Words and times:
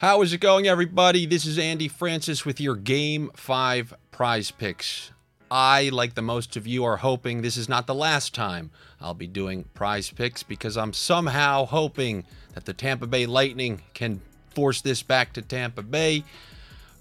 How 0.00 0.22
is 0.22 0.32
it 0.32 0.40
going, 0.40 0.66
everybody? 0.66 1.26
This 1.26 1.44
is 1.44 1.58
Andy 1.58 1.86
Francess 1.86 2.46
with 2.46 2.58
your 2.58 2.74
Game 2.74 3.30
5 3.34 3.92
prize 4.10 4.50
picks. 4.50 5.10
I, 5.50 5.90
like 5.90 6.14
the 6.14 6.22
most 6.22 6.56
of 6.56 6.66
you, 6.66 6.84
are 6.84 6.96
hoping 6.96 7.42
this 7.42 7.58
is 7.58 7.68
not 7.68 7.86
the 7.86 7.94
last 7.94 8.34
time 8.34 8.70
I'll 8.98 9.12
be 9.12 9.26
doing 9.26 9.64
prize 9.74 10.10
picks 10.10 10.42
because 10.42 10.78
I'm 10.78 10.94
somehow 10.94 11.66
hoping 11.66 12.24
that 12.54 12.64
the 12.64 12.72
Tampa 12.72 13.06
Bay 13.06 13.26
Lightning 13.26 13.82
can 13.92 14.22
force 14.54 14.80
this 14.80 15.02
back 15.02 15.34
to 15.34 15.42
Tampa 15.42 15.82
Bay. 15.82 16.24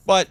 But 0.05 0.27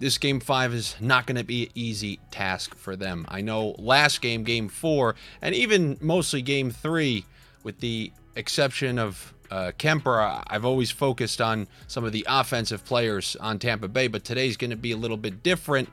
this 0.00 0.18
game 0.18 0.40
five 0.40 0.74
is 0.74 0.96
not 0.98 1.28
going 1.28 1.38
to 1.38 1.44
be 1.44 1.66
an 1.66 1.72
easy 1.76 2.18
task 2.32 2.74
for 2.74 2.96
them. 2.96 3.24
I 3.28 3.40
know 3.40 3.76
last 3.78 4.20
game, 4.20 4.42
game 4.42 4.68
four, 4.68 5.14
and 5.40 5.54
even 5.54 5.98
mostly 6.00 6.42
game 6.42 6.72
three, 6.72 7.24
with 7.62 7.78
the 7.78 8.10
exception 8.34 8.98
of 8.98 9.33
uh, 9.50 9.72
Kuemper, 9.78 10.42
I've 10.46 10.64
always 10.64 10.90
focused 10.90 11.40
on 11.40 11.66
some 11.86 12.04
of 12.04 12.12
the 12.12 12.26
offensive 12.28 12.84
players 12.84 13.36
on 13.36 13.58
Tampa 13.58 13.88
Bay, 13.88 14.08
but 14.08 14.24
today's 14.24 14.56
going 14.56 14.70
to 14.70 14.76
be 14.76 14.92
a 14.92 14.96
little 14.96 15.16
bit 15.16 15.42
different 15.42 15.88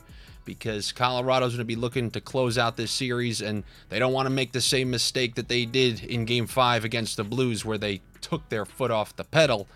because 0.46 0.92
Colorado's 0.92 1.54
going 1.54 1.60
to 1.60 1.66
be 1.66 1.76
looking 1.76 2.10
to 2.12 2.22
close 2.22 2.58
out 2.58 2.78
this 2.78 2.92
series, 2.92 3.42
and 3.42 3.64
they 3.90 4.00
don't 4.00 4.14
want 4.14 4.26
to 4.26 4.32
make 4.32 4.52
the 4.52 4.62
same 4.62 4.90
mistake 4.90 5.36
that 5.36 5.48
they 5.48 5.66
did 5.66 6.04
in 6.04 6.26
Game 6.26 6.48
5 6.48 6.84
against 6.84 7.18
the 7.18 7.24
Blues, 7.24 7.64
where 7.64 7.78
they 7.78 8.02
took 8.22 8.50
their 8.50 8.66
foot 8.66 8.92
off 8.92 9.16
the 9.16 9.24
pedal. 9.24 9.68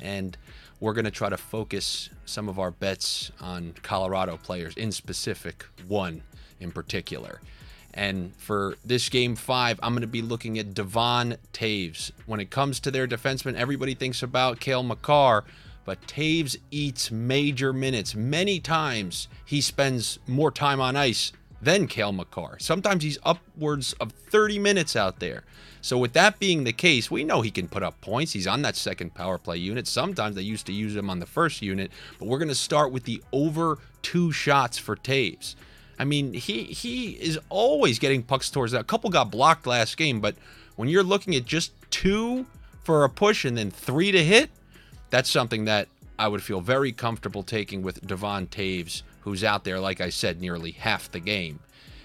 And 0.00 0.36
we're 0.80 0.94
going 0.94 1.04
to 1.04 1.10
try 1.10 1.28
to 1.28 1.36
focus 1.36 2.10
some 2.24 2.48
of 2.48 2.58
our 2.58 2.70
bets 2.70 3.30
on 3.40 3.74
Colorado 3.82 4.36
players, 4.36 4.74
in 4.76 4.92
specific, 4.92 5.64
one 5.86 6.22
in 6.60 6.72
particular. 6.72 7.40
And 7.98 8.32
for 8.36 8.76
this 8.84 9.08
game 9.08 9.34
five, 9.34 9.80
I'm 9.82 9.92
going 9.92 10.02
to 10.02 10.06
be 10.06 10.22
looking 10.22 10.56
at 10.56 10.72
Devon 10.72 11.36
Toews. 11.52 12.12
When 12.26 12.38
it 12.38 12.48
comes 12.48 12.78
to 12.80 12.92
their 12.92 13.08
defensemen, 13.08 13.56
everybody 13.56 13.94
thinks 13.94 14.22
about 14.22 14.60
Cale 14.60 14.84
Makar, 14.84 15.42
but 15.84 16.00
Toews 16.02 16.56
eats 16.70 17.10
major 17.10 17.72
minutes. 17.72 18.14
Many 18.14 18.60
times 18.60 19.26
he 19.44 19.60
spends 19.60 20.20
more 20.28 20.52
time 20.52 20.80
on 20.80 20.94
ice 20.94 21.32
than 21.60 21.88
Cale 21.88 22.12
Makar. 22.12 22.58
Sometimes 22.60 23.02
he's 23.02 23.18
upwards 23.24 23.94
of 23.94 24.12
30 24.12 24.60
minutes 24.60 24.94
out 24.94 25.18
there. 25.18 25.42
So, 25.80 25.98
with 25.98 26.12
that 26.12 26.38
being 26.38 26.62
the 26.62 26.72
case, 26.72 27.10
we 27.10 27.24
know 27.24 27.40
he 27.40 27.50
can 27.50 27.66
put 27.66 27.82
up 27.82 28.00
points. 28.00 28.32
He's 28.32 28.46
on 28.46 28.62
that 28.62 28.76
second 28.76 29.14
power 29.14 29.38
play 29.38 29.56
unit. 29.56 29.88
Sometimes 29.88 30.36
they 30.36 30.42
used 30.42 30.66
to 30.66 30.72
use 30.72 30.94
him 30.94 31.10
on 31.10 31.18
the 31.18 31.26
first 31.26 31.62
unit, 31.62 31.90
but 32.20 32.28
we're 32.28 32.38
going 32.38 32.46
to 32.46 32.54
start 32.54 32.92
with 32.92 33.02
the 33.02 33.20
over 33.32 33.78
two 34.02 34.30
shots 34.30 34.78
for 34.78 34.94
Toews. 34.94 35.56
I 35.98 36.04
mean, 36.04 36.32
he 36.32 36.64
he 36.64 37.10
is 37.10 37.38
always 37.48 37.98
getting 37.98 38.22
pucks 38.22 38.50
towards 38.50 38.72
that. 38.72 38.80
A 38.80 38.84
couple 38.84 39.10
got 39.10 39.30
blocked 39.30 39.66
last 39.66 39.96
game, 39.96 40.20
but 40.20 40.36
when 40.76 40.88
you're 40.88 41.02
looking 41.02 41.34
at 41.34 41.44
just 41.44 41.72
two 41.90 42.46
for 42.84 43.04
a 43.04 43.08
push 43.08 43.44
and 43.44 43.58
then 43.58 43.70
three 43.70 44.12
to 44.12 44.22
hit, 44.22 44.50
that's 45.10 45.28
something 45.28 45.64
that 45.64 45.88
I 46.18 46.28
would 46.28 46.42
feel 46.42 46.60
very 46.60 46.92
comfortable 46.92 47.42
taking 47.42 47.82
with 47.82 48.06
Devon 48.06 48.46
Toews, 48.46 49.02
who's 49.22 49.44
out 49.44 49.64
there, 49.64 49.80
like 49.80 50.00
I 50.00 50.10
said, 50.10 50.40
nearly 50.40 50.72
half 50.72 51.10
the 51.10 51.20
game. 51.20 51.60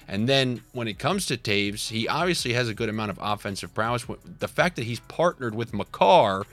And 0.07 0.27
then 0.27 0.61
when 0.73 0.87
it 0.87 0.99
comes 0.99 1.25
to 1.27 1.37
Toews, 1.37 1.89
he 1.89 2.07
obviously 2.07 2.53
has 2.53 2.67
a 2.69 2.73
good 2.73 2.89
amount 2.89 3.11
of 3.11 3.19
offensive 3.21 3.73
prowess. 3.73 4.05
The 4.39 4.47
fact 4.47 4.75
that 4.75 4.85
he's 4.85 4.99
partnered 5.01 5.55
with 5.55 5.73
Makar, 5.73 6.45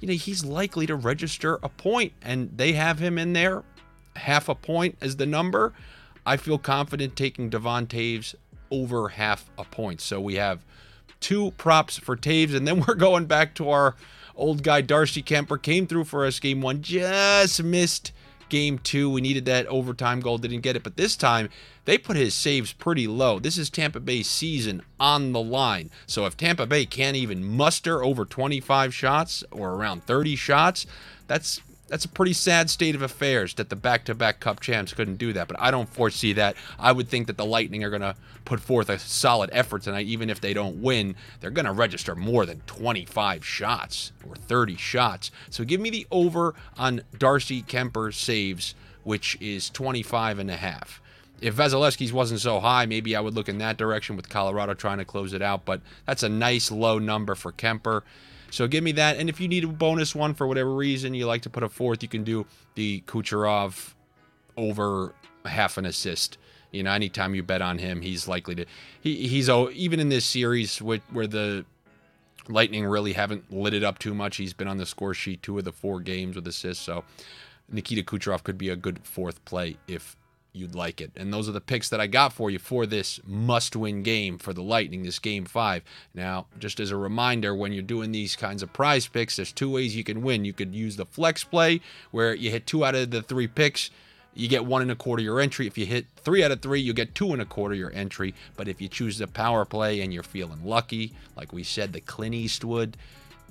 you 0.00 0.08
know, 0.08 0.14
he's 0.14 0.44
likely 0.44 0.86
to 0.86 0.94
register 0.94 1.58
a 1.62 1.68
point, 1.68 2.12
and 2.22 2.50
they 2.56 2.72
have 2.72 2.98
him 2.98 3.18
in 3.18 3.32
there, 3.32 3.62
half 4.16 4.48
a 4.48 4.54
point 4.54 4.96
as 5.00 5.16
the 5.16 5.26
number. 5.26 5.72
I 6.24 6.36
feel 6.36 6.58
confident 6.58 7.16
taking 7.16 7.50
Devon 7.50 7.86
Toews 7.86 8.34
over 8.70 9.08
half 9.08 9.50
a 9.58 9.64
point. 9.64 10.00
So 10.00 10.20
we 10.20 10.34
have 10.34 10.64
two 11.20 11.52
props 11.52 11.98
for 11.98 12.16
Toews, 12.16 12.54
and 12.54 12.66
then 12.66 12.80
we're 12.88 12.94
going 12.94 13.26
back 13.26 13.54
to 13.56 13.70
our 13.70 13.96
old 14.34 14.62
guy 14.62 14.80
Darcy 14.80 15.22
Kuemper. 15.22 15.60
Came 15.60 15.86
through 15.86 16.04
for 16.04 16.24
us 16.24 16.40
game 16.40 16.60
one, 16.60 16.82
just 16.82 17.62
missed 17.62 18.12
game 18.48 18.78
two. 18.78 19.08
We 19.08 19.20
needed 19.20 19.44
that 19.46 19.66
overtime 19.66 20.20
goal, 20.20 20.38
didn't 20.38 20.60
get 20.60 20.76
it. 20.76 20.82
But 20.82 20.96
this 20.96 21.16
time, 21.16 21.48
they 21.84 21.96
put 21.96 22.16
his 22.16 22.34
saves 22.34 22.72
pretty 22.72 23.06
low. 23.06 23.38
This 23.38 23.56
is 23.56 23.70
Tampa 23.70 24.00
Bay's 24.00 24.28
season 24.28 24.82
on 24.98 25.32
the 25.32 25.40
line. 25.40 25.90
So 26.06 26.26
if 26.26 26.36
Tampa 26.36 26.66
Bay 26.66 26.84
can't 26.84 27.16
even 27.16 27.44
muster 27.44 28.04
over 28.04 28.24
25 28.24 28.94
shots 28.94 29.44
or 29.50 29.70
around 29.70 30.04
30 30.04 30.36
shots, 30.36 30.86
that's 31.26 31.62
that's 31.90 32.04
a 32.04 32.08
pretty 32.08 32.32
sad 32.32 32.70
state 32.70 32.94
of 32.94 33.02
affairs 33.02 33.54
that 33.54 33.68
the 33.68 33.76
back-to-back 33.76 34.40
cup 34.40 34.60
champs 34.60 34.94
couldn't 34.94 35.16
do 35.16 35.32
that 35.32 35.48
but 35.48 35.60
i 35.60 35.70
don't 35.70 35.88
foresee 35.88 36.32
that 36.32 36.56
i 36.78 36.90
would 36.90 37.08
think 37.08 37.26
that 37.26 37.36
the 37.36 37.44
lightning 37.44 37.84
are 37.84 37.90
going 37.90 38.00
to 38.00 38.14
put 38.44 38.60
forth 38.60 38.88
a 38.88 38.98
solid 38.98 39.50
effort 39.52 39.82
tonight 39.82 40.06
even 40.06 40.30
if 40.30 40.40
they 40.40 40.54
don't 40.54 40.80
win 40.80 41.14
they're 41.40 41.50
going 41.50 41.66
to 41.66 41.72
register 41.72 42.14
more 42.14 42.46
than 42.46 42.60
25 42.66 43.44
shots 43.44 44.12
or 44.26 44.34
30 44.36 44.76
shots 44.76 45.30
so 45.50 45.64
give 45.64 45.80
me 45.80 45.90
the 45.90 46.06
over 46.10 46.54
on 46.78 47.02
darcy 47.18 47.62
Kuemper 47.62 48.14
saves 48.14 48.74
which 49.02 49.36
is 49.40 49.68
25 49.70 50.38
and 50.38 50.50
a 50.50 50.56
half 50.56 51.00
if 51.40 51.56
Vasilevskiy's 51.56 52.12
wasn't 52.12 52.40
so 52.40 52.60
high, 52.60 52.86
maybe 52.86 53.16
I 53.16 53.20
would 53.20 53.34
look 53.34 53.48
in 53.48 53.58
that 53.58 53.78
direction 53.78 54.16
with 54.16 54.28
Colorado 54.28 54.74
trying 54.74 54.98
to 54.98 55.04
close 55.04 55.32
it 55.32 55.40
out. 55.40 55.64
But 55.64 55.80
that's 56.06 56.22
a 56.22 56.28
nice 56.28 56.70
low 56.70 56.98
number 56.98 57.34
for 57.34 57.52
Kuemper. 57.52 58.02
So 58.50 58.66
give 58.66 58.84
me 58.84 58.92
that. 58.92 59.16
And 59.16 59.28
if 59.28 59.40
you 59.40 59.48
need 59.48 59.64
a 59.64 59.68
bonus 59.68 60.14
one 60.14 60.34
for 60.34 60.46
whatever 60.46 60.74
reason, 60.74 61.14
you 61.14 61.26
like 61.26 61.42
to 61.42 61.50
put 61.50 61.62
a 61.62 61.68
fourth, 61.68 62.02
you 62.02 62.08
can 62.08 62.24
do 62.24 62.46
the 62.74 63.02
Kucherov 63.06 63.94
over 64.56 65.14
half 65.44 65.78
an 65.78 65.86
assist. 65.86 66.38
You 66.72 66.82
know, 66.82 66.92
anytime 66.92 67.34
you 67.34 67.42
bet 67.42 67.62
on 67.62 67.78
him, 67.78 68.00
he's 68.02 68.28
likely 68.28 68.54
to. 68.56 68.66
He 69.00 69.28
he's 69.28 69.48
oh, 69.48 69.70
even 69.72 69.98
in 69.98 70.08
this 70.08 70.24
series 70.24 70.80
where, 70.80 71.00
where 71.10 71.26
the 71.26 71.64
Lightning 72.48 72.86
really 72.86 73.12
haven't 73.12 73.52
lit 73.52 73.74
it 73.74 73.84
up 73.84 73.98
too 73.98 74.14
much. 74.14 74.36
He's 74.36 74.52
been 74.52 74.68
on 74.68 74.76
the 74.76 74.86
score 74.86 75.14
sheet 75.14 75.42
two 75.42 75.58
of 75.58 75.64
the 75.64 75.72
four 75.72 76.00
games 76.00 76.36
with 76.36 76.46
assists. 76.46 76.84
So 76.84 77.04
Nikita 77.70 78.02
Kucherov 78.02 78.42
could 78.42 78.58
be 78.58 78.68
a 78.68 78.76
good 78.76 79.00
fourth 79.04 79.44
play 79.44 79.76
if 79.86 80.16
you'd 80.52 80.74
like 80.74 81.00
it. 81.00 81.12
And 81.16 81.32
those 81.32 81.48
are 81.48 81.52
the 81.52 81.60
picks 81.60 81.88
that 81.90 82.00
I 82.00 82.06
got 82.06 82.32
for 82.32 82.50
you 82.50 82.58
for 82.58 82.86
this 82.86 83.20
must 83.26 83.76
win 83.76 84.02
game 84.02 84.38
for 84.38 84.52
the 84.52 84.62
Lightning, 84.62 85.02
this 85.02 85.18
game 85.18 85.44
five. 85.44 85.82
Now, 86.14 86.46
just 86.58 86.80
as 86.80 86.90
a 86.90 86.96
reminder, 86.96 87.54
when 87.54 87.72
you're 87.72 87.82
doing 87.82 88.12
these 88.12 88.36
kinds 88.36 88.62
of 88.62 88.72
prize 88.72 89.06
picks, 89.06 89.36
there's 89.36 89.52
two 89.52 89.70
ways 89.70 89.96
you 89.96 90.04
can 90.04 90.22
win. 90.22 90.44
You 90.44 90.52
could 90.52 90.74
use 90.74 90.96
the 90.96 91.06
flex 91.06 91.44
play 91.44 91.80
where 92.10 92.34
you 92.34 92.50
hit 92.50 92.66
two 92.66 92.84
out 92.84 92.94
of 92.94 93.10
the 93.10 93.22
three 93.22 93.46
picks. 93.46 93.90
You 94.34 94.48
get 94.48 94.64
one 94.64 94.82
and 94.82 94.90
a 94.90 94.96
quarter 94.96 95.22
your 95.22 95.40
entry. 95.40 95.66
If 95.66 95.76
you 95.76 95.86
hit 95.86 96.06
three 96.16 96.44
out 96.44 96.52
of 96.52 96.62
three, 96.62 96.80
you 96.80 96.92
get 96.92 97.14
two 97.14 97.32
and 97.32 97.42
a 97.42 97.44
quarter 97.44 97.74
your 97.74 97.92
entry. 97.92 98.34
But 98.56 98.68
if 98.68 98.80
you 98.80 98.88
choose 98.88 99.18
the 99.18 99.26
power 99.26 99.64
play 99.64 100.00
and 100.00 100.14
you're 100.14 100.22
feeling 100.22 100.64
lucky, 100.64 101.12
like 101.36 101.52
we 101.52 101.64
said, 101.64 101.92
the 101.92 102.00
Clint 102.00 102.34
Eastwood, 102.34 102.96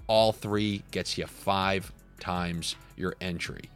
all 0.08 0.32
three 0.32 0.84
gets 0.92 1.18
you 1.18 1.28
five 1.28 1.92
times 2.20 2.76
your 2.96 3.16
entry. 3.22 3.70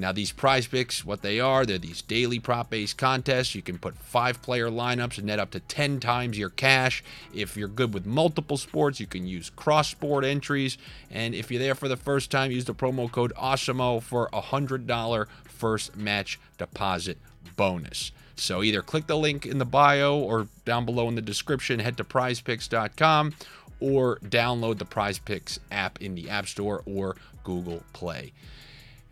Now, 0.00 0.12
these 0.12 0.32
prize 0.32 0.66
picks, 0.66 1.04
what 1.04 1.22
they 1.22 1.40
are, 1.40 1.66
they're 1.66 1.78
these 1.78 2.00
daily 2.02 2.38
prop 2.38 2.70
based 2.70 2.96
contests. 2.96 3.54
You 3.54 3.62
can 3.62 3.78
put 3.78 3.96
five 3.98 4.40
player 4.40 4.70
lineups 4.70 5.18
and 5.18 5.26
net 5.26 5.38
up 5.38 5.50
to 5.50 5.60
10 5.60 6.00
times 6.00 6.38
your 6.38 6.48
cash. 6.48 7.04
If 7.34 7.56
you're 7.56 7.68
good 7.68 7.92
with 7.92 8.06
multiple 8.06 8.56
sports, 8.56 8.98
you 8.98 9.06
can 9.06 9.26
use 9.26 9.50
cross 9.50 9.90
sport 9.90 10.24
entries. 10.24 10.78
And 11.10 11.34
if 11.34 11.50
you're 11.50 11.60
there 11.60 11.74
for 11.74 11.88
the 11.88 11.96
first 11.96 12.30
time, 12.30 12.50
use 12.50 12.64
the 12.64 12.74
promo 12.74 13.12
code 13.12 13.32
AWESEMO 13.36 14.02
for 14.02 14.30
a 14.32 14.40
$100 14.40 15.26
first 15.44 15.96
match 15.96 16.40
deposit 16.56 17.18
bonus. 17.56 18.12
So 18.36 18.62
either 18.62 18.80
click 18.80 19.06
the 19.06 19.18
link 19.18 19.44
in 19.44 19.58
the 19.58 19.66
bio 19.66 20.16
or 20.16 20.48
down 20.64 20.86
below 20.86 21.08
in 21.08 21.14
the 21.14 21.20
description, 21.20 21.78
head 21.78 21.98
to 21.98 22.04
prizepicks.com 22.04 23.34
or 23.80 24.18
download 24.18 24.78
the 24.78 24.84
Prize 24.84 25.18
Picks 25.18 25.58
app 25.70 26.00
in 26.00 26.14
the 26.14 26.30
App 26.30 26.46
Store 26.46 26.82
or 26.86 27.16
Google 27.44 27.82
Play. 27.92 28.32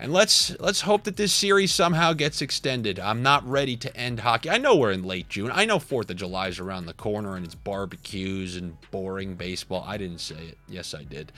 And 0.01 0.13
let's 0.13 0.57
let's 0.61 0.83
hope 0.83 1.05
that 1.05 1.17
this 1.17 1.33
series 1.33 1.75
somehow 1.75 2.13
gets 2.13 2.41
extended. 2.41 3.01
I'm 3.01 3.23
not 3.23 3.49
ready 3.49 3.77
to 3.79 3.97
end 3.97 4.21
hockey. 4.21 4.49
I 4.49 4.59
know 4.59 4.77
we're 4.77 4.93
in 4.93 5.03
late 5.03 5.29
June. 5.29 5.51
I 5.53 5.65
know 5.65 5.79
4th 5.79 6.11
of 6.11 6.17
July 6.17 6.49
is 6.49 6.61
around 6.61 6.87
the 6.87 6.95
corner 6.95 7.35
and 7.35 7.45
it's 7.45 7.57
barbecues 7.57 8.55
and 8.55 8.77
boring 8.93 9.35
baseball. 9.35 9.85
I 9.87 9.97
didn't 9.97 10.21
say 10.21 10.37
it. 10.37 10.59
Yes, 10.69 10.95
I 10.95 11.03
did. 11.03 11.33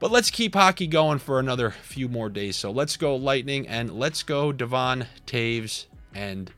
But 0.00 0.10
let's 0.10 0.30
keep 0.30 0.54
hockey 0.54 0.88
going 0.88 1.20
for 1.20 1.38
another 1.38 1.70
few 1.70 2.08
more 2.08 2.28
days. 2.28 2.56
So 2.56 2.72
let's 2.72 2.96
go 2.96 3.14
Lightning 3.14 3.68
and 3.68 3.92
let's 3.92 4.24
go 4.24 4.50
Devon 4.50 5.06
Toews 5.24 5.86
and 6.12 6.50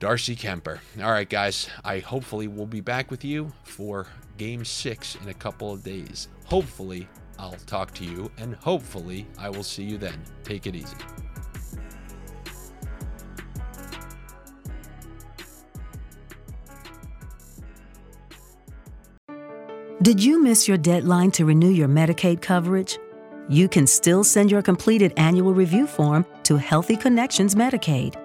Darcy 0.00 0.36
Kuemper. 0.36 0.80
All 1.02 1.10
right, 1.10 1.28
guys. 1.28 1.68
I 1.82 2.00
hopefully 2.00 2.46
will 2.46 2.66
be 2.66 2.82
back 2.82 3.10
with 3.10 3.24
you 3.24 3.52
for 3.64 4.06
game 4.36 4.66
six 4.66 5.16
in 5.16 5.28
a 5.28 5.34
couple 5.34 5.72
of 5.72 5.82
days. 5.82 6.28
Hopefully, 6.44 7.08
I'll 7.40 7.56
talk 7.64 7.94
to 7.94 8.04
you, 8.04 8.30
and 8.36 8.54
hopefully, 8.54 9.26
I 9.38 9.48
will 9.48 9.62
see 9.62 9.82
you 9.82 9.96
then. 9.96 10.22
Take 10.44 10.66
it 10.66 10.74
easy. 10.74 10.96
Did 20.02 20.22
you 20.22 20.42
miss 20.42 20.68
your 20.68 20.76
deadline 20.76 21.30
to 21.32 21.46
renew 21.46 21.70
your 21.70 21.88
Medicaid 21.88 22.42
coverage? 22.42 22.98
You 23.48 23.68
can 23.68 23.86
still 23.86 24.22
send 24.22 24.50
your 24.50 24.62
completed 24.62 25.14
annual 25.16 25.54
review 25.54 25.86
form 25.86 26.26
to 26.44 26.56
Healthy 26.56 26.96
Connections 26.96 27.54
Medicaid. 27.54 28.16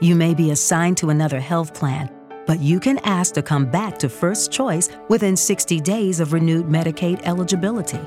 You 0.00 0.16
may 0.16 0.34
be 0.34 0.50
assigned 0.50 0.96
to 0.98 1.10
another 1.10 1.38
health 1.40 1.74
plan, 1.74 2.12
but 2.46 2.58
you 2.60 2.80
can 2.80 2.98
ask 3.04 3.34
to 3.34 3.42
come 3.42 3.70
back 3.70 3.98
to 4.00 4.08
First 4.08 4.50
Choice 4.50 4.88
within 5.08 5.36
60 5.36 5.80
days 5.80 6.18
of 6.18 6.32
renewed 6.32 6.66
Medicaid 6.66 7.20
eligibility. 7.22 8.00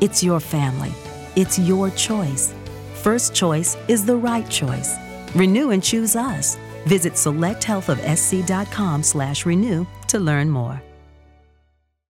It's 0.00 0.22
your 0.22 0.40
family. 0.40 0.92
It's 1.36 1.58
your 1.58 1.90
choice. 1.90 2.52
First 2.94 3.34
Choice 3.34 3.76
is 3.88 4.06
the 4.06 4.16
right 4.16 4.48
choice. 4.50 4.96
Renew 5.34 5.70
and 5.70 5.82
choose 5.82 6.16
us. 6.16 6.56
Visit 6.86 7.14
selecthealthofsc.com 7.14 9.02
slash 9.02 9.44
renew 9.46 9.86
to 10.08 10.18
learn 10.18 10.50
more. 10.50 10.82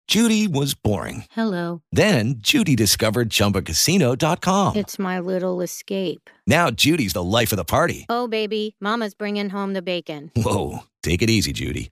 Judy 0.08 0.48
was 0.48 0.74
boring. 0.74 1.26
Hello. 1.30 1.84
Then 1.92 2.36
Judy 2.40 2.76
discovered 2.76 3.30
ChumbaCasino.com. 3.30 4.76
It's 4.78 4.98
my 4.98 5.20
little 5.20 5.62
escape. 5.62 6.32
Now 6.48 6.72
Judy's 6.72 7.14
the 7.14 7.22
life 7.24 7.52
of 7.52 7.58
the 7.58 7.64
party. 7.64 8.08
Oh, 8.10 8.28
baby, 8.28 8.76
mama's 8.80 9.14
bringing 9.14 9.50
home 9.52 9.74
the 9.74 9.84
bacon. 9.84 10.32
Whoa, 10.36 10.80
take 11.04 11.22
it 11.22 11.30
easy, 11.30 11.54
Judy. 11.54 11.92